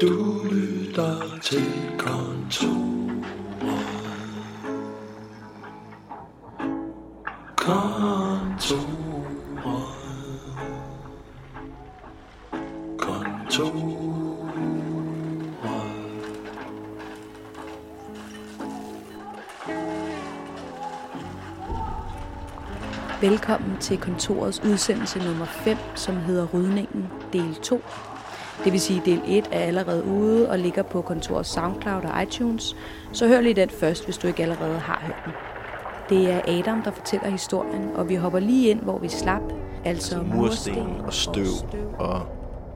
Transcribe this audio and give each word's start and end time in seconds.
Du 0.00 0.46
lytter 0.50 1.38
til 1.42 1.64
kontoret. 1.98 3.14
Kontoret. 7.56 8.84
Kontoret. 12.98 14.14
Velkommen 23.20 23.76
til 23.80 23.98
kontorets 23.98 24.60
udsendelse 24.64 25.18
nummer 25.18 25.46
5, 25.46 25.76
som 25.94 26.16
hedder 26.16 26.46
Rydningen 26.46 27.08
del 27.32 27.54
2. 27.62 27.80
Det 28.64 28.72
vil 28.72 28.80
sige, 28.80 29.00
at 29.00 29.06
del 29.06 29.20
1 29.26 29.48
er 29.52 29.60
allerede 29.60 30.04
ude 30.04 30.50
og 30.50 30.58
ligger 30.58 30.82
på 30.82 31.02
kontorets 31.02 31.50
SoundCloud 31.50 32.02
og 32.02 32.22
iTunes, 32.22 32.76
så 33.12 33.28
hør 33.28 33.40
lige 33.40 33.54
den 33.54 33.70
først, 33.70 34.04
hvis 34.04 34.18
du 34.18 34.26
ikke 34.26 34.42
allerede 34.42 34.78
har 34.78 35.02
hørt 35.06 35.16
den. 35.24 35.32
Det 36.08 36.32
er 36.32 36.40
Adam, 36.48 36.82
der 36.82 36.90
fortæller 36.90 37.28
historien, 37.30 37.90
og 37.94 38.08
vi 38.08 38.14
hopper 38.14 38.38
lige 38.38 38.70
ind, 38.70 38.80
hvor 38.80 38.98
vi 38.98 39.08
slap, 39.08 39.42
altså 39.84 40.22
mursten 40.34 41.00
og 41.06 41.12
støv 41.12 41.46
og 41.98 42.20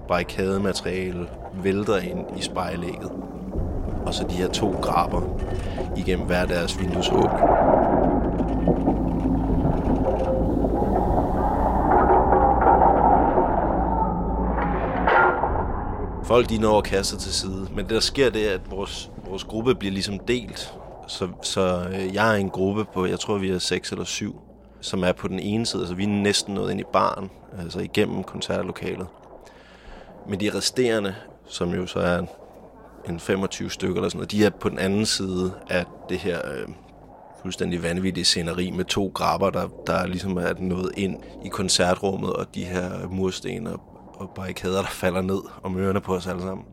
barrikademateriale 0.09 1.27
vælter 1.63 1.99
ind 1.99 2.39
i 2.39 2.43
spejlægget. 2.43 3.11
Og 4.07 4.15
så 4.15 4.25
de 4.31 4.35
her 4.35 4.49
to 4.49 4.71
graber 4.83 5.23
igennem 5.97 6.27
hver 6.27 6.47
deres 6.47 6.81
vindueshug. 6.81 7.31
Folk 16.29 16.49
de 16.49 16.59
når 16.59 16.79
at 16.79 16.85
kaste 16.85 17.11
sig 17.11 17.21
til 17.21 17.33
side, 17.33 17.69
men 17.75 17.85
det 17.85 17.91
der 17.91 18.01
sker 18.01 18.31
det 18.31 18.51
er, 18.51 18.55
at 18.55 18.71
vores, 18.71 19.11
vores 19.27 19.45
gruppe 19.45 19.75
bliver 19.75 19.93
ligesom 19.93 20.19
delt. 20.19 20.75
Så, 21.07 21.29
så 21.43 21.89
øh, 21.93 22.15
jeg 22.15 22.35
er 22.35 22.37
en 22.37 22.51
gruppe 22.51 22.85
på, 22.85 23.07
jeg 23.07 23.21
tror 23.21 23.39
vi 23.39 23.51
er 23.51 23.59
seks 23.59 23.93
eller 23.93 24.05
syv, 24.05 24.41
som 24.81 25.05
er 25.05 25.13
på 25.13 25.29
den 25.29 25.39
ene 25.39 25.67
side, 25.67 25.83
altså 25.83 25.95
vi 25.95 26.05
er 26.05 26.09
næsten 26.09 26.55
nået 26.55 26.71
ind 26.71 26.81
i 26.81 26.85
baren, 26.93 27.31
altså 27.61 27.81
igennem 27.81 28.25
koncertlokalet. 28.25 29.07
Men 30.29 30.41
de 30.41 30.51
resterende, 30.55 31.15
som 31.47 31.75
jo 31.75 31.87
så 31.87 31.99
er 31.99 32.23
en 33.09 33.21
25 33.21 33.71
stykker 33.71 33.97
eller 33.97 34.09
sådan 34.09 34.19
noget, 34.19 34.31
de 34.31 34.45
er 34.45 34.51
på 34.51 34.69
den 34.69 34.79
anden 34.79 35.07
side 35.07 35.53
af 35.71 35.85
det 36.09 36.19
her 36.19 36.39
øh, 36.55 36.69
fuldstændig 37.43 37.83
vanvittige 37.83 38.25
sceneri 38.25 38.71
med 38.71 38.85
to 38.85 39.11
grabber, 39.15 39.51
der, 39.51 39.69
der 39.87 40.07
ligesom 40.07 40.37
er 40.37 40.53
nået 40.59 40.93
ind 40.97 41.17
i 41.45 41.49
koncertrummet, 41.49 42.33
og 42.33 42.55
de 42.55 42.65
her 42.65 43.09
mursten 43.11 43.67
og, 43.67 43.81
og 44.19 44.31
barrikader, 44.35 44.83
der 44.83 44.89
falder 44.89 45.23
ned 45.23 45.41
om 45.63 45.77
ørerne 45.79 46.01
på 46.01 46.15
os 46.15 46.27
alle 46.27 46.43
sammen. 46.43 46.67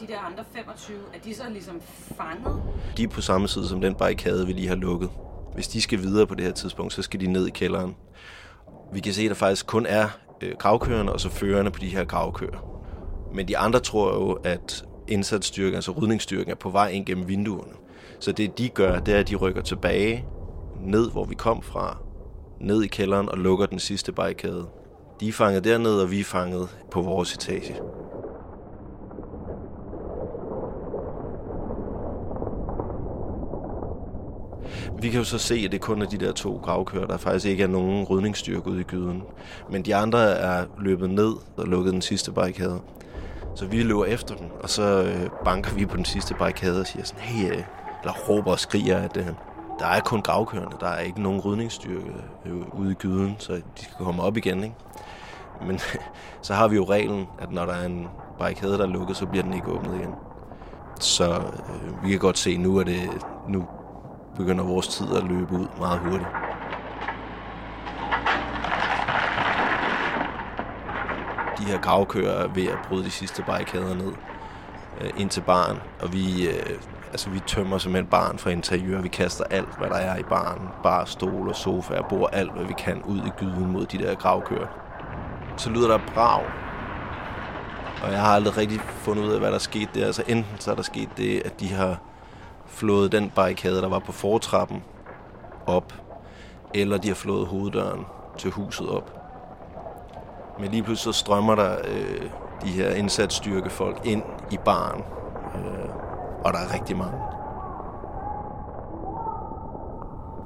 De 0.00 0.06
der 0.06 0.18
andre 0.18 0.44
25, 0.54 0.96
er 1.14 1.18
de 1.24 1.34
så 1.34 1.42
ligesom 1.50 1.80
fanget? 2.18 2.62
De 2.96 3.02
er 3.02 3.08
på 3.08 3.20
samme 3.20 3.48
side 3.48 3.68
som 3.68 3.80
den 3.80 3.94
barrikade, 3.94 4.46
vi 4.46 4.52
lige 4.52 4.68
har 4.68 4.74
lukket. 4.74 5.10
Hvis 5.54 5.68
de 5.68 5.82
skal 5.82 5.98
videre 6.02 6.26
på 6.26 6.34
det 6.34 6.44
her 6.44 6.52
tidspunkt, 6.52 6.92
så 6.92 7.02
skal 7.02 7.20
de 7.20 7.26
ned 7.26 7.46
i 7.46 7.50
kælderen. 7.50 7.96
Vi 8.92 9.00
kan 9.00 9.12
se, 9.12 9.22
at 9.22 9.28
der 9.28 9.34
faktisk 9.34 9.66
kun 9.66 9.86
er 9.86 10.08
øh, 10.40 10.52
gravkørerne 10.58 11.12
og 11.12 11.20
så 11.20 11.30
førerne 11.30 11.70
på 11.70 11.78
de 11.80 11.86
her 11.86 12.04
gravkører. 12.04 12.76
Men 13.34 13.48
de 13.48 13.58
andre 13.58 13.80
tror 13.80 14.14
jo, 14.14 14.32
at 14.32 14.84
indsatsstyrken, 15.08 15.74
altså 15.74 15.90
rydningsstyrken, 15.90 16.50
er 16.50 16.54
på 16.54 16.70
vej 16.70 16.88
ind 16.88 17.06
gennem 17.06 17.28
vinduerne. 17.28 17.72
Så 18.20 18.32
det 18.32 18.58
de 18.58 18.68
gør, 18.68 18.98
det 18.98 19.14
er, 19.14 19.18
at 19.18 19.28
de 19.28 19.36
rykker 19.36 19.62
tilbage, 19.62 20.24
ned 20.80 21.10
hvor 21.10 21.24
vi 21.24 21.34
kom 21.34 21.62
fra, 21.62 21.98
ned 22.60 22.82
i 22.82 22.86
kælderen 22.86 23.28
og 23.28 23.38
lukker 23.38 23.66
den 23.66 23.78
sidste 23.78 24.12
barrikade. 24.12 24.66
De 25.20 25.28
er 25.28 25.32
fanget 25.32 25.64
dernede, 25.64 26.02
og 26.02 26.10
vi 26.10 26.20
er 26.20 26.24
fanget 26.24 26.68
på 26.90 27.00
vores 27.02 27.34
etage. 27.34 27.76
Vi 35.00 35.08
kan 35.08 35.18
jo 35.18 35.24
så 35.24 35.38
se, 35.38 35.54
at 35.64 35.72
det 35.72 35.80
kun 35.80 36.02
er 36.02 36.06
de 36.06 36.16
der 36.16 36.32
to 36.32 36.56
gravkører, 36.56 37.06
der 37.06 37.16
faktisk 37.16 37.46
ikke 37.46 37.62
er 37.62 37.68
nogen 37.68 38.04
rydningsstyrke 38.04 38.68
ude 38.68 38.80
i 38.80 38.84
gyden. 38.84 39.22
Men 39.70 39.82
de 39.82 39.94
andre 39.94 40.30
er 40.30 40.64
løbet 40.80 41.10
ned 41.10 41.32
og 41.56 41.66
lukket 41.66 41.92
den 41.92 42.02
sidste 42.02 42.32
barrikade. 42.32 42.80
Så 43.54 43.66
vi 43.66 43.82
løber 43.82 44.04
efter 44.04 44.34
dem, 44.34 44.46
og 44.60 44.70
så 44.70 45.02
øh, 45.02 45.30
banker 45.44 45.74
vi 45.74 45.86
på 45.86 45.96
den 45.96 46.04
sidste 46.04 46.34
barrikade 46.34 46.80
og 46.80 46.86
siger 46.86 47.04
sådan, 47.04 47.22
hey, 47.22 47.50
øh, 47.50 47.62
eller 48.02 48.14
råber 48.28 48.50
og 48.50 48.58
skriger, 48.58 48.98
at 48.98 49.14
der 49.78 49.86
er 49.86 50.00
kun 50.00 50.22
gravkørende, 50.22 50.76
der 50.80 50.88
er 50.88 51.00
ikke 51.00 51.22
nogen 51.22 51.40
rydningsstyrke 51.40 52.14
øh, 52.46 52.80
ude 52.80 52.90
i 52.90 52.94
gyden, 52.94 53.36
så 53.38 53.52
de 53.52 53.62
skal 53.82 54.04
komme 54.04 54.22
op 54.22 54.36
igen, 54.36 54.64
ikke? 54.64 54.76
Men 55.66 55.80
så 56.42 56.54
har 56.54 56.68
vi 56.68 56.76
jo 56.76 56.84
reglen, 56.84 57.28
at 57.38 57.52
når 57.52 57.66
der 57.66 57.72
er 57.72 57.86
en 57.86 58.08
barrikade, 58.38 58.72
der 58.72 58.82
er 58.82 58.86
lukket, 58.86 59.16
så 59.16 59.26
bliver 59.26 59.42
den 59.42 59.54
ikke 59.54 59.68
åbnet 59.68 59.94
igen. 59.94 60.14
Så 61.00 61.30
øh, 61.34 62.04
vi 62.04 62.10
kan 62.10 62.18
godt 62.18 62.38
se, 62.38 62.56
nu 62.56 62.76
er 62.76 62.84
det, 62.84 63.10
nu 63.48 63.64
begynder 64.36 64.64
vores 64.64 64.88
tid 64.88 65.16
at 65.16 65.24
løbe 65.24 65.52
ud 65.52 65.66
meget 65.78 65.98
hurtigt. 65.98 66.28
De 71.58 71.64
her 71.64 71.80
gravkører 71.80 72.44
er 72.44 72.48
ved 72.48 72.66
at 72.66 72.78
bryde 72.88 73.04
de 73.04 73.10
sidste 73.10 73.42
barrikader 73.42 73.94
ned 73.94 74.12
øh, 75.00 75.10
ind 75.16 75.30
til 75.30 75.40
baren, 75.40 75.78
og 76.00 76.12
vi, 76.12 76.48
øh, 76.48 76.78
altså, 77.10 77.30
vi 77.30 77.40
tømmer 77.46 77.78
simpelthen 77.78 78.10
baren 78.10 78.38
for 78.38 78.50
interiør. 78.50 79.00
Vi 79.00 79.08
kaster 79.08 79.44
alt, 79.50 79.78
hvad 79.78 79.88
der 79.88 79.96
er 79.96 80.18
i 80.18 80.22
baren. 80.22 80.68
Bar, 80.82 81.04
stol 81.04 81.48
og 81.48 81.56
sofa, 81.56 82.02
bord, 82.08 82.30
alt, 82.32 82.52
hvad 82.52 82.64
vi 82.64 82.74
kan 82.78 83.02
ud 83.02 83.18
i 83.18 83.30
gyden 83.38 83.70
mod 83.70 83.86
de 83.86 83.98
der 83.98 84.14
gravkøer. 84.14 84.66
Så 85.56 85.70
lyder 85.70 85.88
der 85.88 85.98
brag, 86.14 86.42
og 88.02 88.12
jeg 88.12 88.20
har 88.20 88.34
aldrig 88.34 88.56
rigtig 88.56 88.80
fundet 88.80 89.24
ud 89.24 89.32
af, 89.32 89.38
hvad 89.38 89.52
der 89.52 89.58
skete 89.58 89.88
der. 89.94 90.06
Altså 90.06 90.22
enten 90.28 90.56
så 90.58 90.70
er 90.70 90.74
der 90.74 90.82
sket 90.82 91.08
det, 91.16 91.42
at 91.44 91.60
de 91.60 91.72
har 91.72 91.98
flået 92.66 93.12
den 93.12 93.30
barrikade, 93.30 93.80
der 93.82 93.88
var 93.88 93.98
på 93.98 94.12
fortrappen, 94.12 94.82
op, 95.66 95.92
eller 96.74 96.98
de 96.98 97.08
har 97.08 97.14
flået 97.14 97.46
hoveddøren 97.46 98.06
til 98.38 98.50
huset 98.50 98.88
op. 98.88 99.12
Men 100.60 100.70
lige 100.70 100.82
pludselig 100.82 101.14
så 101.14 101.20
strømmer 101.20 101.54
der 101.54 101.76
øh, 101.88 102.30
de 102.62 102.68
her 102.68 102.90
indsatsstyrkefolk 102.90 104.00
ind 104.04 104.22
i 104.50 104.58
baren, 104.64 105.02
øh, 105.54 105.88
og 106.44 106.52
der 106.52 106.58
er 106.58 106.74
rigtig 106.74 106.96
mange. 106.96 107.18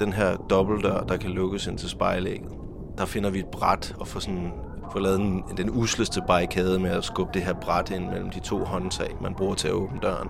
Den 0.00 0.12
her 0.12 0.36
dobbeltdør, 0.36 1.00
der 1.00 1.16
kan 1.16 1.30
lukkes 1.30 1.66
ind 1.66 1.78
til 1.78 1.88
spejlægget, 1.88 2.52
der 2.98 3.04
finder 3.04 3.30
vi 3.30 3.38
et 3.38 3.46
bræt 3.46 3.94
og 3.98 4.06
får 4.06 4.20
sådan 4.20 4.52
får 4.92 5.00
lavet 5.00 5.18
den, 5.18 5.44
den 5.56 5.70
usleste 5.70 6.22
barrikade 6.26 6.78
med 6.78 6.90
at 6.90 7.04
skubbe 7.04 7.32
det 7.34 7.42
her 7.42 7.52
bræt 7.52 7.90
ind 7.90 8.08
mellem 8.08 8.30
de 8.30 8.40
to 8.40 8.64
håndtag, 8.64 9.16
man 9.20 9.34
bruger 9.34 9.54
til 9.54 9.68
at 9.68 9.74
åbne 9.74 9.98
døren. 10.02 10.28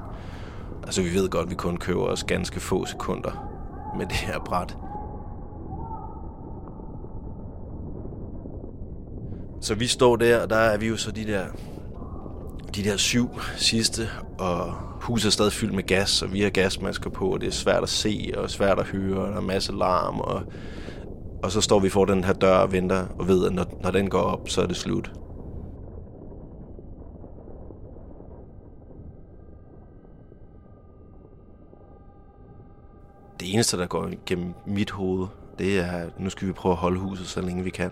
Altså, 0.84 1.02
vi 1.02 1.14
ved 1.14 1.28
godt, 1.28 1.44
at 1.44 1.50
vi 1.50 1.54
kun 1.54 1.76
køber 1.76 2.02
os 2.02 2.24
ganske 2.24 2.60
få 2.60 2.86
sekunder 2.86 3.30
med 3.98 4.06
det 4.06 4.16
her 4.16 4.38
bræt. 4.38 4.76
Så 9.60 9.74
vi 9.74 9.86
står 9.86 10.16
der, 10.16 10.42
og 10.42 10.50
der 10.50 10.56
er 10.56 10.78
vi 10.78 10.88
jo 10.88 10.96
så 10.96 11.10
de 11.12 11.24
der, 11.24 11.44
de 12.74 12.84
der 12.84 12.96
syv 12.96 13.40
sidste, 13.56 14.08
og 14.38 14.72
huset 15.00 15.26
er 15.26 15.32
stadig 15.32 15.52
fyldt 15.52 15.74
med 15.74 15.82
gas, 15.82 16.22
og 16.22 16.32
vi 16.32 16.40
har 16.40 16.50
gasmasker 16.50 17.10
på, 17.10 17.28
og 17.28 17.40
det 17.40 17.46
er 17.46 17.52
svært 17.52 17.82
at 17.82 17.88
se, 17.88 18.32
og 18.36 18.50
svært 18.50 18.78
at 18.78 18.86
høre, 18.86 19.18
og 19.18 19.28
der 19.28 19.36
er 19.36 19.40
masse 19.40 19.72
larm, 19.72 20.20
og, 20.20 20.42
og 21.42 21.52
så 21.52 21.60
står 21.60 21.78
vi 21.78 21.88
for 21.88 22.04
den 22.04 22.24
her 22.24 22.32
dør 22.32 22.56
og 22.56 22.72
venter, 22.72 23.06
og 23.18 23.28
ved, 23.28 23.46
at 23.46 23.52
når, 23.52 23.80
når 23.82 23.90
den 23.90 24.10
går 24.10 24.22
op, 24.22 24.48
så 24.48 24.62
er 24.62 24.66
det 24.66 24.76
slut. 24.76 25.10
det 33.40 33.54
eneste, 33.54 33.78
der 33.78 33.86
går 33.86 34.10
gennem 34.26 34.54
mit 34.66 34.90
hoved, 34.90 35.26
det 35.58 35.78
er, 35.78 35.92
at 35.92 36.20
nu 36.20 36.30
skal 36.30 36.48
vi 36.48 36.52
prøve 36.52 36.72
at 36.72 36.78
holde 36.78 37.00
huset, 37.00 37.26
så 37.26 37.40
længe 37.40 37.64
vi 37.64 37.70
kan. 37.70 37.90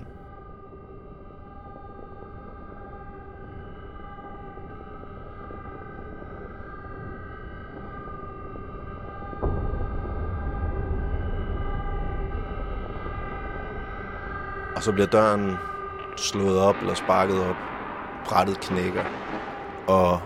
Og 14.78 14.84
så 14.84 14.92
bliver 14.92 15.06
døren 15.06 15.56
slået 16.16 16.58
op 16.60 16.76
eller 16.80 16.94
sparket 16.94 17.40
op. 17.40 17.56
Brættet 18.24 18.60
knækker. 18.60 19.02
Og 19.86 20.20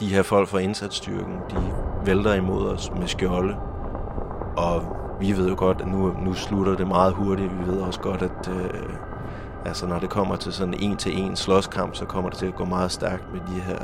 de 0.00 0.08
her 0.08 0.22
folk 0.22 0.48
fra 0.48 0.58
indsatsstyrken, 0.58 1.34
de 1.50 1.74
vælter 2.04 2.34
imod 2.34 2.68
os 2.68 2.90
med 2.90 3.08
skjolde 3.08 3.56
og 4.56 4.96
vi 5.20 5.32
ved 5.32 5.48
jo 5.48 5.54
godt, 5.58 5.80
at 5.80 5.86
nu, 5.86 6.14
nu 6.18 6.34
slutter 6.34 6.76
det 6.76 6.86
meget 6.86 7.12
hurtigt. 7.12 7.58
Vi 7.58 7.72
ved 7.72 7.80
også 7.80 8.00
godt, 8.00 8.22
at 8.22 8.48
øh, 8.48 8.92
altså, 9.64 9.86
når 9.86 9.98
det 9.98 10.10
kommer 10.10 10.36
til 10.36 10.52
sådan 10.52 10.74
en 10.74 10.96
til 10.96 11.18
en 11.18 11.36
slåskamp, 11.36 11.94
så 11.94 12.04
kommer 12.04 12.30
det 12.30 12.38
til 12.38 12.46
at 12.46 12.54
gå 12.54 12.64
meget 12.64 12.92
stærkt 12.92 13.32
med 13.32 13.40
de 13.40 13.60
her 13.60 13.78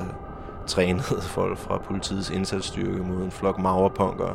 trænede 0.66 1.22
folk 1.36 1.58
fra 1.58 1.78
politiets 1.78 2.30
indsatsstyrke 2.30 3.02
mod 3.02 3.24
en 3.24 3.30
flok 3.30 3.58
maverpunkere. 3.58 4.34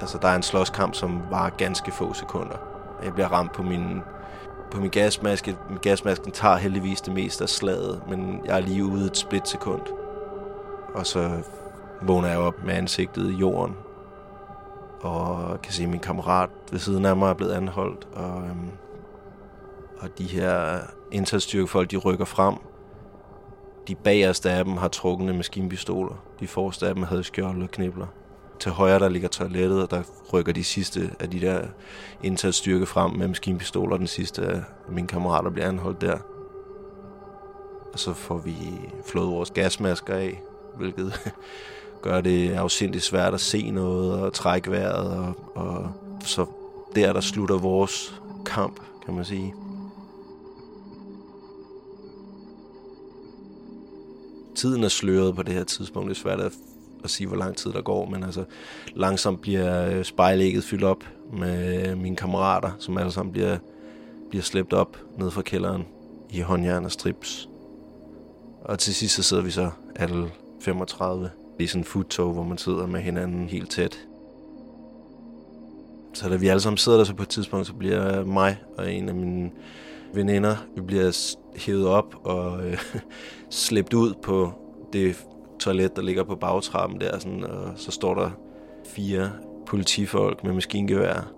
Altså, 0.00 0.18
der 0.22 0.28
er 0.28 0.36
en 0.36 0.42
slåskamp, 0.42 0.94
som 0.94 1.22
var 1.30 1.48
ganske 1.48 1.92
få 1.92 2.12
sekunder. 2.12 2.73
Jeg 3.04 3.14
bliver 3.14 3.28
ramt 3.28 3.52
på 3.52 3.62
min, 3.62 4.00
på 4.70 4.80
min 4.80 4.90
gasmaske. 4.90 5.56
Min 5.68 5.78
gasmasken 5.78 6.32
tager 6.32 6.56
heldigvis 6.56 7.00
det 7.00 7.14
meste 7.14 7.44
af 7.44 7.48
slaget, 7.48 8.02
men 8.08 8.40
jeg 8.44 8.56
er 8.56 8.60
lige 8.60 8.84
ude 8.84 9.06
et 9.06 9.16
splitsekund. 9.16 9.82
Og 10.94 11.06
så 11.06 11.30
vågner 12.02 12.28
jeg 12.28 12.38
op 12.38 12.64
med 12.64 12.74
ansigtet 12.74 13.30
i 13.30 13.34
jorden, 13.34 13.76
og 15.00 15.58
kan 15.62 15.72
se, 15.72 15.82
at 15.82 15.88
min 15.88 16.00
kammerat 16.00 16.50
ved 16.72 16.78
siden 16.78 17.04
af 17.04 17.16
mig 17.16 17.30
er 17.30 17.34
blevet 17.34 17.52
anholdt, 17.52 18.08
og, 18.12 18.42
øhm, 18.42 18.70
og 20.00 20.18
de 20.18 20.24
her 20.24 20.78
indsatsstyrkefolk, 21.12 21.90
de 21.90 21.96
rykker 21.96 22.24
frem. 22.24 22.54
De 23.88 23.94
bagerste 23.94 24.50
af 24.50 24.64
dem 24.64 24.76
har 24.76 24.88
trukne 24.88 25.32
maskinpistoler. 25.32 26.14
De 26.40 26.46
forreste 26.46 26.88
af 26.88 26.94
dem 26.94 27.02
havde 27.02 27.24
skjold 27.24 27.62
og 27.62 27.70
knibler. 27.70 28.06
Til 28.64 28.72
højre 28.72 28.98
der 28.98 29.08
ligger 29.08 29.28
toilettet, 29.28 29.82
og 29.82 29.90
der 29.90 30.02
rykker 30.32 30.52
de 30.52 30.64
sidste 30.64 31.10
af 31.20 31.30
de 31.30 31.40
der 31.40 31.66
indsatsstyrke 32.22 32.86
frem 32.86 33.10
med 33.10 33.28
maskinpistoler. 33.28 33.96
Den 33.96 34.06
sidste 34.06 34.42
af 34.46 34.62
mine 34.88 35.08
kammerater 35.08 35.50
bliver 35.50 35.68
anholdt 35.68 36.00
der. 36.00 36.18
Og 37.92 37.98
så 37.98 38.12
får 38.12 38.38
vi 38.38 38.56
flået 39.06 39.28
vores 39.28 39.50
gasmasker 39.50 40.14
af, 40.14 40.42
hvilket 40.76 41.32
gør 42.02 42.20
det 42.20 42.52
afsindigt 42.52 43.04
svært 43.04 43.34
at 43.34 43.40
se 43.40 43.70
noget 43.70 44.12
og 44.12 44.32
trække 44.32 44.70
vejret. 44.70 45.18
Og, 45.18 45.34
og 45.54 45.92
så 46.20 46.46
der, 46.94 47.12
der 47.12 47.20
slutter 47.20 47.58
vores 47.58 48.20
kamp, 48.46 48.80
kan 49.04 49.14
man 49.14 49.24
sige. 49.24 49.54
Tiden 54.56 54.84
er 54.84 54.88
sløret 54.88 55.36
på 55.36 55.42
det 55.42 55.54
her 55.54 55.64
tidspunkt. 55.64 56.08
Det 56.08 56.16
er 56.16 56.20
svært 56.20 56.40
at, 56.40 56.52
at 57.04 57.10
sige, 57.10 57.26
hvor 57.26 57.36
lang 57.36 57.56
tid 57.56 57.72
der 57.72 57.82
går, 57.82 58.06
men 58.06 58.22
altså 58.22 58.44
langsomt 58.94 59.40
bliver 59.40 59.90
øh, 59.90 60.04
spejlægget 60.04 60.64
fyldt 60.64 60.84
op 60.84 61.04
med 61.32 61.88
øh, 61.88 61.98
mine 61.98 62.16
kammerater, 62.16 62.70
som 62.78 62.98
alle 62.98 63.12
sammen 63.12 63.32
bliver, 63.32 63.58
bliver 64.30 64.42
slæbt 64.42 64.72
op 64.72 64.98
ned 65.18 65.30
fra 65.30 65.42
kælderen 65.42 65.86
i 66.30 66.40
håndjern 66.40 66.84
og 66.84 66.92
strips. 66.92 67.48
Og 68.64 68.78
til 68.78 68.94
sidst 68.94 69.14
så 69.14 69.22
sidder 69.22 69.42
vi 69.42 69.50
så 69.50 69.70
alle 69.96 70.30
35 70.60 71.30
i 71.58 71.66
sådan 71.66 71.80
en 71.80 71.84
futtog, 71.84 72.32
hvor 72.32 72.42
man 72.42 72.58
sidder 72.58 72.86
med 72.86 73.00
hinanden 73.00 73.48
helt 73.48 73.70
tæt. 73.70 73.98
Så 76.14 76.28
da 76.28 76.36
vi 76.36 76.48
alle 76.48 76.60
sammen 76.60 76.78
sidder 76.78 76.98
der, 76.98 77.04
så 77.04 77.14
på 77.14 77.22
et 77.22 77.28
tidspunkt, 77.28 77.66
så 77.66 77.72
bliver 77.72 78.24
mig 78.24 78.56
og 78.76 78.92
en 78.92 79.08
af 79.08 79.14
mine 79.14 79.50
veninder, 80.14 80.56
vi 80.76 80.80
bliver 80.80 81.34
hævet 81.56 81.86
op 81.86 82.14
og 82.24 82.66
øh, 82.66 82.78
slæbt 83.50 83.94
ud 83.94 84.14
på 84.22 84.52
det 84.92 85.16
toilet, 85.64 85.96
der 85.96 86.02
ligger 86.02 86.24
på 86.24 86.34
bagtrappen 86.34 87.00
der, 87.00 87.18
sådan, 87.18 87.44
og 87.44 87.72
så 87.76 87.90
står 87.90 88.14
der 88.14 88.30
fire 88.86 89.30
politifolk 89.66 90.44
med 90.44 90.52
maskingevær, 90.52 91.32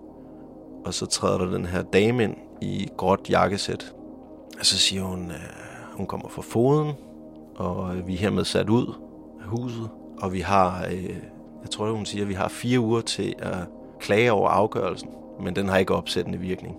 og 0.85 0.93
så 0.93 1.05
træder 1.05 1.37
der 1.37 1.45
den 1.45 1.65
her 1.65 1.81
dame 1.81 2.23
ind 2.23 2.35
i 2.61 2.87
gråt 2.97 3.29
jakkesæt, 3.29 3.93
og 4.59 4.65
så 4.65 4.77
siger 4.77 5.03
hun, 5.03 5.31
øh, 5.31 5.37
hun 5.93 6.05
kommer 6.05 6.29
fra 6.29 6.41
foden, 6.41 6.93
og 7.55 7.95
øh, 7.95 8.07
vi 8.07 8.13
er 8.13 8.17
hermed 8.17 8.45
sat 8.45 8.69
ud 8.69 8.93
af 9.41 9.45
huset, 9.45 9.89
og 10.17 10.33
vi 10.33 10.39
har, 10.39 10.85
øh, 10.85 11.09
jeg 11.61 11.69
tror 11.71 11.91
hun 11.91 12.05
siger, 12.05 12.23
at 12.23 12.29
vi 12.29 12.33
har 12.33 12.47
fire 12.47 12.79
uger 12.79 13.01
til 13.01 13.35
at 13.39 13.57
klage 13.99 14.31
over 14.31 14.49
afgørelsen, 14.49 15.09
men 15.39 15.55
den 15.55 15.69
har 15.69 15.77
ikke 15.77 15.95
opsættende 15.95 16.39
virkning. 16.39 16.75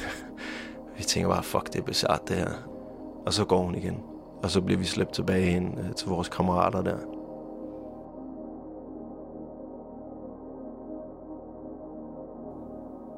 vi 0.96 1.02
tænker 1.02 1.28
bare, 1.28 1.42
fuck, 1.42 1.72
det 1.72 1.78
er 1.78 1.84
bizart 1.84 2.28
det 2.28 2.36
her. 2.36 2.50
Og 3.26 3.32
så 3.32 3.44
går 3.44 3.62
hun 3.62 3.74
igen, 3.74 3.96
og 4.42 4.50
så 4.50 4.60
bliver 4.60 4.78
vi 4.78 4.84
slæbt 4.84 5.12
tilbage 5.12 5.46
hen 5.46 5.78
øh, 5.78 5.94
til 5.94 6.08
vores 6.08 6.28
kammerater 6.28 6.82
der. 6.82 6.96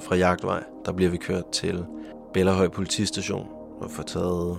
Fra 0.00 0.16
Jagtvej, 0.16 0.62
der 0.84 0.92
bliver 0.92 1.10
vi 1.10 1.16
kørt 1.16 1.48
til 1.50 1.84
Bellerhøj 2.32 2.68
politistation 2.68 3.46
og 3.80 3.90
får 3.90 4.02
taget 4.02 4.58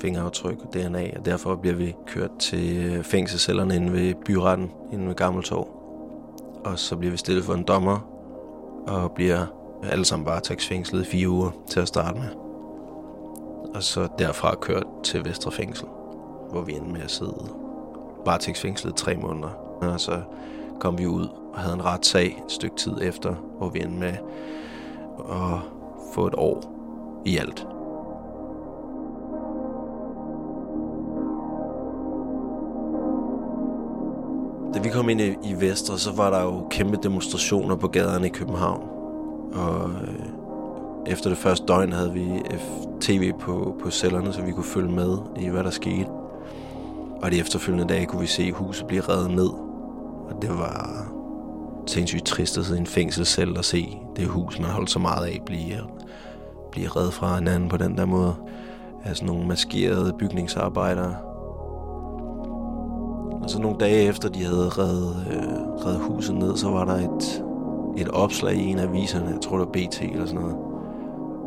fingeraftryk 0.00 0.58
og 0.62 0.74
DNA, 0.74 1.10
og 1.18 1.24
derfor 1.24 1.54
bliver 1.54 1.76
vi 1.76 1.94
kørt 2.06 2.30
til 2.38 2.86
øh, 2.86 3.04
fængselscellerne 3.04 3.76
inde 3.76 3.92
ved 3.92 4.14
byretten, 4.24 4.70
inde 4.92 5.08
ved 5.08 5.14
Gammeltorv. 5.14 5.68
Og 6.64 6.78
så 6.78 6.96
bliver 6.96 7.10
vi 7.10 7.16
stillet 7.16 7.44
for 7.44 7.54
en 7.54 7.62
dommer, 7.62 7.98
og 8.86 9.12
bliver 9.12 9.46
alle 9.82 10.04
sammen 10.04 10.26
bare 10.26 10.56
fængslet 10.60 11.02
i 11.02 11.10
fire 11.10 11.28
uger 11.28 11.50
til 11.68 11.80
at 11.80 11.88
starte 11.88 12.18
med. 12.18 12.45
Og 13.76 13.82
så 13.82 14.08
derfra 14.18 14.54
kørt 14.54 14.86
til 15.02 15.24
Vestre 15.24 15.52
Fængsel, 15.52 15.86
hvor 16.50 16.60
vi 16.60 16.72
endte 16.72 16.92
med 16.92 17.00
at 17.00 17.10
sidde 17.10 17.48
varetægtsfængslet 18.26 18.92
i 18.92 18.94
tre 18.94 19.16
måneder. 19.16 19.48
Og 19.80 20.00
så 20.00 20.22
kom 20.80 20.98
vi 20.98 21.06
ud 21.06 21.28
og 21.54 21.60
havde 21.60 21.74
en 21.74 21.84
retssag 21.84 22.42
et 22.46 22.52
stykke 22.52 22.76
tid 22.76 22.92
efter, 23.02 23.34
hvor 23.58 23.68
vi 23.68 23.80
endte 23.80 23.98
med 23.98 24.12
at 25.30 25.60
få 26.14 26.26
et 26.26 26.34
år 26.34 26.62
i 27.24 27.38
alt. 27.38 27.66
Da 34.74 34.80
vi 34.80 34.88
kom 34.88 35.08
ind 35.08 35.20
i, 35.20 35.36
i 35.44 35.60
Vestre, 35.60 35.98
så 35.98 36.12
var 36.12 36.30
der 36.30 36.42
jo 36.42 36.66
kæmpe 36.70 36.98
demonstrationer 37.02 37.76
på 37.76 37.88
gaderne 37.88 38.26
i 38.26 38.30
København. 38.30 38.88
Og 39.52 39.90
øh, 39.90 40.35
efter 41.06 41.28
det 41.30 41.38
første 41.38 41.66
døgn 41.66 41.92
havde 41.92 42.12
vi 42.12 42.24
øh, 42.24 42.60
tv 43.00 43.32
på, 43.32 43.76
på 43.82 43.90
cellerne, 43.90 44.32
så 44.32 44.42
vi 44.42 44.52
kunne 44.52 44.64
følge 44.64 44.92
med 44.92 45.18
i, 45.40 45.48
hvad 45.48 45.64
der 45.64 45.70
skete. 45.70 46.08
Og 47.22 47.30
de 47.30 47.38
efterfølgende 47.38 47.94
dage 47.94 48.06
kunne 48.06 48.20
vi 48.20 48.26
se 48.26 48.52
huset 48.52 48.86
blive 48.86 49.02
revet 49.02 49.30
ned. 49.30 49.48
Og 50.28 50.42
det 50.42 50.50
var 50.50 51.06
sindssygt 51.86 52.26
trist 52.26 52.58
at 52.58 52.64
sidde 52.64 52.78
i 52.78 52.80
en 52.80 52.86
fængselscelle 52.86 53.58
og 53.58 53.64
se 53.64 53.98
det 54.16 54.26
hus, 54.26 54.58
man 54.58 54.70
holdt 54.70 54.90
så 54.90 54.98
meget 54.98 55.26
af, 55.26 55.40
blive, 55.46 55.74
øh, 55.74 55.82
blive 56.72 56.88
reddet 56.88 57.12
fra 57.12 57.34
hinanden 57.34 57.68
på 57.68 57.76
den 57.76 57.96
der 57.96 58.04
måde. 58.04 58.34
Af 59.04 59.22
nogle 59.22 59.48
maskerede 59.48 60.12
bygningsarbejdere, 60.18 61.16
og 63.42 63.50
så 63.50 63.58
nogle 63.60 63.78
dage 63.78 64.02
efter, 64.02 64.28
de 64.28 64.44
havde 64.44 64.68
reddet, 64.68 65.26
øh, 65.30 65.86
reddet 65.86 66.00
huset 66.00 66.34
ned, 66.34 66.56
så 66.56 66.70
var 66.70 66.84
der 66.84 66.94
et, 66.94 67.44
et 67.96 68.08
opslag 68.08 68.54
i 68.54 68.64
en 68.64 68.78
af 68.78 68.82
aviserne, 68.82 69.26
jeg 69.26 69.40
tror 69.42 69.58
det 69.58 69.66
var 69.66 69.72
BT 69.72 70.02
eller 70.02 70.26
sådan 70.26 70.40
noget, 70.40 70.65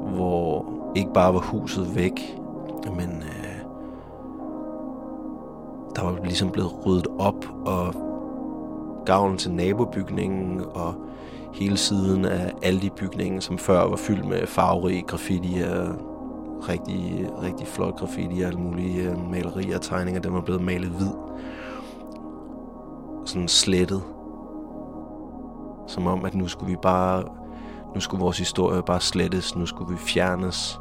hvor 0.10 0.66
ikke 0.96 1.14
bare 1.14 1.34
var 1.34 1.40
huset 1.40 1.96
væk, 1.96 2.38
men 2.96 3.10
øh, 3.10 3.60
der 5.96 6.04
var 6.04 6.20
ligesom 6.24 6.50
blevet 6.50 6.86
ryddet 6.86 7.08
op, 7.20 7.46
og 7.66 7.94
gavlen 9.06 9.38
til 9.38 9.52
nabobygningen, 9.52 10.62
og 10.74 10.94
hele 11.54 11.78
siden 11.78 12.26
af 12.26 12.54
alle 12.64 12.82
de 12.82 12.90
bygninger, 12.90 13.40
som 13.40 13.58
før 13.58 13.90
var 13.90 13.96
fyldt 13.96 14.26
med 14.26 14.48
farverige 14.48 15.02
graffiti 15.02 15.62
og 15.72 15.88
rigtig, 16.70 17.30
rigtig 17.44 17.68
flot 17.68 17.96
graffiti 17.98 18.42
og 18.42 18.48
alle 18.48 18.60
mulige 18.60 19.10
øh, 19.10 19.32
malerier 19.32 19.76
og 19.76 19.82
tegninger, 19.82 20.22
dem 20.22 20.34
var 20.34 20.42
blevet 20.42 20.62
malet 20.62 20.90
hvid 20.90 21.12
sådan 23.26 23.48
slettet. 23.48 24.02
Som 25.88 26.08
om, 26.08 26.26
at 26.26 26.36
nu 26.36 26.48
skulle 26.48 26.70
vi 26.70 26.78
bare, 26.82 27.24
nu 27.96 28.00
skulle 28.02 28.22
vores 28.22 28.38
historie 28.38 28.84
bare 28.84 29.02
slettes, 29.02 29.56
nu 29.56 29.66
skulle 29.66 29.92
vi 29.92 29.98
fjernes. 29.98 30.80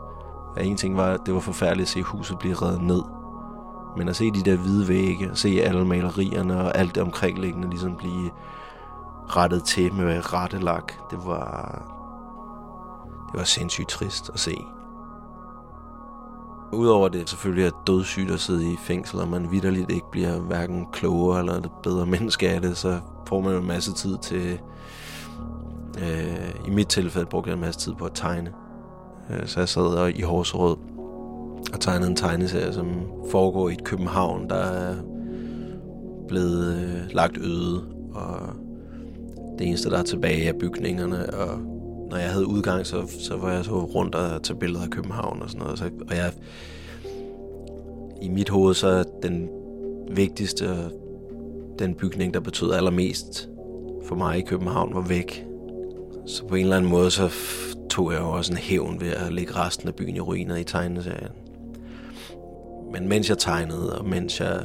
Og 0.56 0.64
en 0.64 0.76
ting 0.76 0.96
var, 0.96 1.12
at 1.12 1.20
det 1.26 1.34
var 1.34 1.40
forfærdeligt 1.40 1.86
at 1.86 1.88
se 1.88 2.02
huset 2.02 2.38
blive 2.38 2.54
reddet 2.54 2.82
ned. 2.82 3.02
Men 3.96 4.08
at 4.08 4.16
se 4.16 4.30
de 4.30 4.50
der 4.50 4.56
hvide 4.56 4.88
vægge, 4.88 5.30
at 5.30 5.38
se 5.38 5.62
alle 5.62 5.84
malerierne 5.84 6.60
og 6.60 6.78
alt 6.78 6.94
det 6.94 7.02
omkringliggende 7.02 7.70
ligesom 7.70 7.96
blive 7.96 8.30
rettet 9.26 9.64
til 9.64 9.92
med 9.92 10.32
rettelak, 10.32 10.92
det 11.10 11.18
var, 11.24 11.82
det 13.32 13.38
var 13.38 13.44
sindssygt 13.44 13.88
trist 13.88 14.30
at 14.34 14.40
se. 14.40 14.64
Udover 16.72 17.08
det 17.08 17.28
selvfølgelig 17.28 17.66
er 17.66 17.82
dødssygt 17.86 18.30
at 18.30 18.40
sidde 18.40 18.72
i 18.72 18.76
fængsel, 18.76 19.20
og 19.20 19.28
man 19.28 19.50
vidderligt 19.50 19.90
ikke 19.90 20.10
bliver 20.10 20.40
hverken 20.40 20.86
klogere 20.92 21.38
eller 21.38 21.60
bedre 21.82 22.06
menneske 22.06 22.50
af 22.50 22.60
det, 22.60 22.76
så 22.76 23.00
får 23.26 23.40
man 23.40 23.54
en 23.54 23.66
masse 23.66 23.92
tid 23.92 24.18
til... 24.18 24.60
Øh, 26.02 26.68
I 26.68 26.70
mit 26.70 26.86
tilfælde 26.86 27.26
brugte 27.26 27.50
jeg 27.50 27.54
en 27.54 27.60
masse 27.60 27.80
tid 27.80 27.92
på 27.92 28.04
at 28.04 28.12
tegne. 28.14 28.52
Øh, 29.30 29.46
så 29.46 29.60
jeg 29.60 29.68
sad 29.68 30.12
i 30.14 30.22
Horserød 30.22 30.76
og 31.72 31.80
tegnede 31.80 32.10
en 32.10 32.16
tegneserie, 32.16 32.72
som 32.72 32.86
foregår 33.30 33.68
i 33.68 33.72
et 33.72 33.84
København, 33.84 34.48
der 34.50 34.56
er 34.56 34.94
blevet 36.28 36.76
øh, 36.76 37.14
lagt 37.14 37.38
øde, 37.38 37.84
og 38.14 38.40
det 39.58 39.66
eneste, 39.66 39.90
der 39.90 39.98
er 39.98 40.02
tilbage, 40.02 40.48
er 40.48 40.52
bygningerne, 40.52 41.34
og 41.34 41.58
når 42.10 42.16
jeg 42.16 42.30
havde 42.30 42.46
udgang, 42.46 42.86
så, 42.86 42.96
så 43.20 43.36
var 43.36 43.52
jeg 43.52 43.64
så 43.64 43.84
rundt 43.84 44.14
og 44.14 44.42
tage 44.42 44.58
billeder 44.58 44.82
af 44.82 44.90
København 44.90 45.42
og 45.42 45.50
sådan 45.50 45.62
noget. 45.62 45.78
Så, 45.78 45.90
og 46.10 46.16
jeg, 46.16 46.32
i 48.22 48.28
mit 48.28 48.48
hoved, 48.48 48.74
så 48.74 48.88
er 48.88 49.02
den 49.22 49.48
vigtigste, 50.10 50.68
den 51.78 51.94
bygning, 51.94 52.34
der 52.34 52.40
betød 52.40 52.72
allermest 52.72 53.48
for 54.04 54.14
mig 54.14 54.38
i 54.38 54.42
København, 54.42 54.94
var 54.94 55.00
væk. 55.00 55.44
Så 56.28 56.44
på 56.44 56.54
en 56.54 56.62
eller 56.62 56.76
anden 56.76 56.90
måde, 56.90 57.10
så 57.10 57.30
tog 57.90 58.12
jeg 58.12 58.20
jo 58.20 58.30
også 58.30 58.52
en 58.52 58.58
hævn 58.58 59.00
ved 59.00 59.08
at 59.08 59.32
lægge 59.32 59.54
resten 59.54 59.88
af 59.88 59.94
byen 59.94 60.16
i 60.16 60.20
ruiner 60.20 60.56
i 60.56 60.64
tegneserien. 60.64 61.32
Men 62.92 63.08
mens 63.08 63.28
jeg 63.28 63.38
tegnede, 63.38 63.98
og 63.98 64.08
mens 64.08 64.40
jeg, 64.40 64.60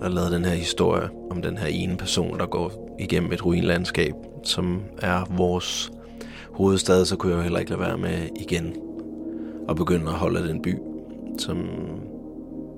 og 0.00 0.10
lavede 0.10 0.34
den 0.34 0.44
her 0.44 0.54
historie 0.54 1.08
om 1.30 1.42
den 1.42 1.58
her 1.58 1.66
ene 1.66 1.96
person, 1.96 2.38
der 2.38 2.46
går 2.46 2.96
igennem 3.00 3.32
et 3.32 3.46
ruinlandskab, 3.46 4.14
som 4.44 4.82
er 4.98 5.24
vores 5.36 5.90
hovedstad, 6.52 7.04
så 7.04 7.16
kunne 7.16 7.32
jeg 7.32 7.36
jo 7.36 7.42
heller 7.42 7.58
ikke 7.58 7.70
lade 7.70 7.80
være 7.80 7.98
med 7.98 8.28
igen 8.40 8.76
at 9.68 9.76
begynde 9.76 10.06
at 10.06 10.12
holde 10.12 10.48
den 10.48 10.62
by, 10.62 10.78
som, 11.38 11.68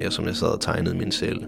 jeg, 0.01 0.13
som 0.13 0.27
jeg 0.27 0.37
sad 0.37 0.49
og 0.49 0.61
tegnede 0.61 0.97
min 0.97 1.13
celle. 1.13 1.47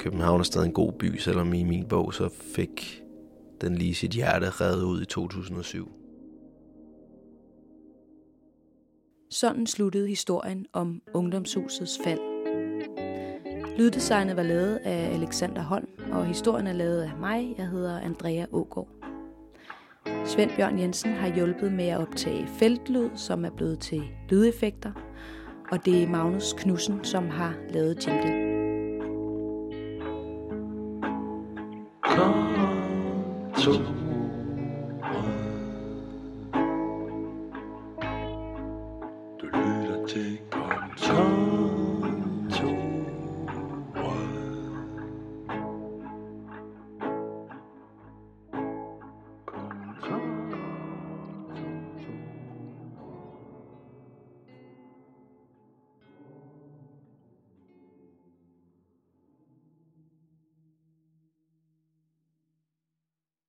København 0.00 0.40
er 0.40 0.44
stadig 0.44 0.66
en 0.66 0.72
god 0.72 0.92
by, 0.92 1.16
selvom 1.16 1.54
i 1.54 1.62
min 1.62 1.88
bog 1.88 2.14
så 2.14 2.28
fik 2.28 3.02
den 3.60 3.74
lige 3.74 3.94
sit 3.94 4.10
hjerte 4.10 4.46
reddet 4.50 4.82
ud 4.82 5.02
i 5.02 5.04
2007. 5.04 5.92
Sådan 9.30 9.66
sluttede 9.66 10.08
historien 10.08 10.66
om 10.72 11.02
ungdomshusets 11.14 12.00
fald. 12.04 12.20
Lyddesignet 13.78 14.36
var 14.36 14.42
lavet 14.42 14.76
af 14.76 15.14
Alexander 15.14 15.62
Holm, 15.62 15.88
og 16.12 16.26
historien 16.26 16.66
er 16.66 16.72
lavet 16.72 17.02
af 17.02 17.12
mig. 17.20 17.54
Jeg 17.58 17.68
hedder 17.68 18.00
Andrea 18.00 18.46
Ågaard. 18.52 18.88
Svend 20.24 20.50
Bjørn 20.56 20.78
Jensen 20.78 21.12
har 21.12 21.34
hjulpet 21.34 21.72
med 21.72 21.88
at 21.88 22.00
optage 22.00 22.46
feltlyd, 22.46 23.08
som 23.14 23.44
er 23.44 23.50
blevet 23.50 23.78
til 23.78 24.02
lydeffekter, 24.28 24.92
og 25.72 25.84
det 25.84 26.02
er 26.02 26.08
Magnus 26.08 26.52
Knudsen, 26.52 27.04
som 27.04 27.28
har 27.28 27.54
lavet 27.70 28.06
jingle. 28.06 28.49
Kontoret. 33.60 33.99